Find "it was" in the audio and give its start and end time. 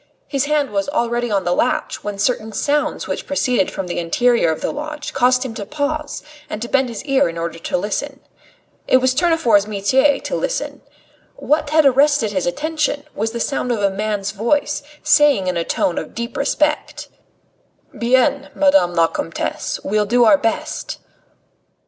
8.87-9.13